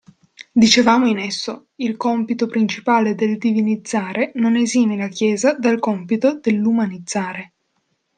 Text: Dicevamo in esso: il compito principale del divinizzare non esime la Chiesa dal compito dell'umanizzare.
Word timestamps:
Dicevamo 0.51 1.05
in 1.05 1.19
esso: 1.19 1.67
il 1.75 1.95
compito 1.95 2.47
principale 2.47 3.13
del 3.13 3.37
divinizzare 3.37 4.31
non 4.33 4.55
esime 4.55 4.97
la 4.97 5.07
Chiesa 5.07 5.53
dal 5.53 5.77
compito 5.77 6.39
dell'umanizzare. 6.41 7.53